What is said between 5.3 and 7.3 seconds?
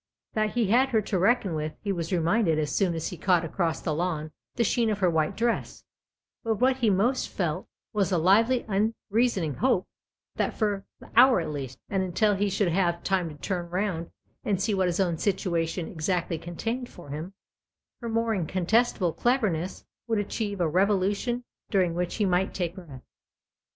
dress; but what he most